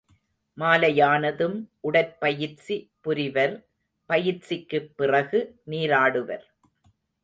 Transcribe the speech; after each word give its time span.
மாலையானதும் 0.57 1.57
உடற்பயிற்சி 1.79 2.91
புரிவர் 3.01 3.67
பயிற்சிக்குப் 4.05 4.97
பிறகு 4.97 5.61
நீராடுவர். 5.67 6.45